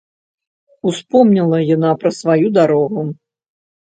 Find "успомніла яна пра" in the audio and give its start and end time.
0.91-2.11